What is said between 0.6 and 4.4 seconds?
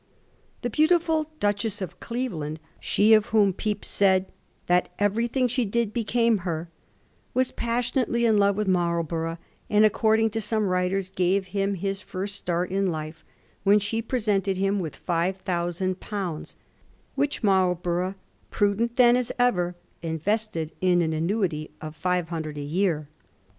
The beautiful Duchess of Cleveland, she of whom Pepys said ^